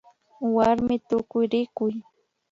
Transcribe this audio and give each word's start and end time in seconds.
Warmi 0.53 0.95
Tukuyrikuy 1.07 1.93